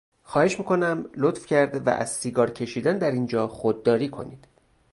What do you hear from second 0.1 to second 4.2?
خواهش میکنم لطف کرده و از سیگار کشیدن در اینجا خودداری